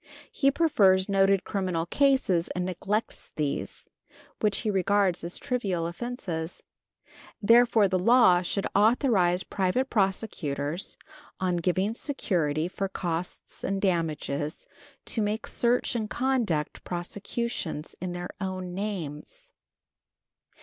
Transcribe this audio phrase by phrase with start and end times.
[0.31, 3.87] He prefers noted criminal cases and neglects these,
[4.39, 6.63] which he regards as trivial offenses.
[7.39, 10.97] Therefore the law should authorize private prosecutors,
[11.39, 14.65] on giving security for costs and damages,
[15.05, 19.51] to make search and conduct prosecutions in their own names.